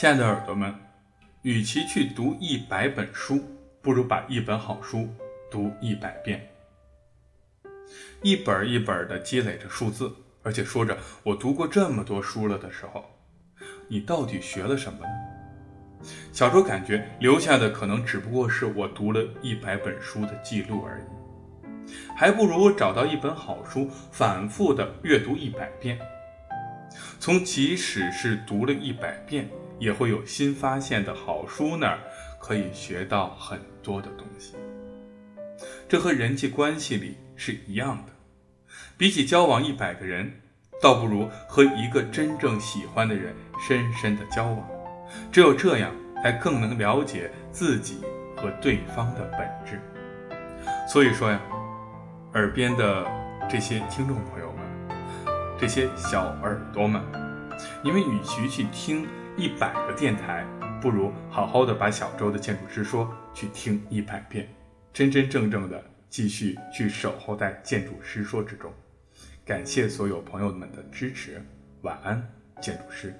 [0.00, 0.74] 亲爱的耳朵们，
[1.42, 3.44] 与其去读一百本书，
[3.82, 5.06] 不如把一本好书
[5.50, 6.48] 读一百遍。
[8.22, 10.10] 一本一本的积累着数字，
[10.42, 13.04] 而且说着“我读过这么多书了”的时候，
[13.88, 16.08] 你到底学了什么呢？
[16.32, 25.98] 小周感觉留下的可能只不过是我读了一百本书的记录而已，还不如找到一本好书，反复的阅读一百遍。
[27.18, 29.46] 从即使是读了一百遍，
[29.80, 31.98] 也会有新发现的好书那儿，
[32.38, 34.54] 可以学到很多的东西。
[35.88, 38.12] 这和人际关系里是一样的，
[38.96, 40.30] 比起交往一百个人，
[40.80, 44.68] 倒不如和一个真正喜欢的人深深的交往。
[45.32, 45.90] 只有这样，
[46.22, 47.98] 才更能了解自己
[48.36, 49.80] 和对方的本质。
[50.86, 51.40] 所以说呀，
[52.34, 53.06] 耳边的
[53.48, 54.98] 这些听众朋友们，
[55.58, 57.02] 这些小耳朵们，
[57.82, 59.06] 你们与其去听
[59.40, 60.44] 一百个电台，
[60.82, 64.46] 不如好好的把小周的建筑师说去听一百遍。
[64.92, 68.70] 真真正正的继续去守候在建筑师说之中，
[69.42, 71.42] 感谢所有朋友们的支持，
[71.80, 72.22] 晚安，
[72.60, 73.18] 建筑师。